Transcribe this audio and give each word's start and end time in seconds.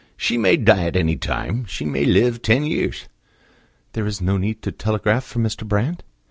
"She 0.17 0.35
may 0.35 0.57
die 0.57 0.85
at 0.87 0.95
any 0.95 1.15
time; 1.15 1.63
she 1.65 1.85
may 1.85 2.05
live 2.05 2.41
ten 2.41 2.63
years." 2.65 3.07
"There 3.93 4.07
is 4.07 4.19
no 4.19 4.35
need 4.35 4.63
to 4.63 4.71
telegraph 4.71 5.25
for 5.25 5.37
Mr. 5.37 5.63
Brand?" 5.63 6.03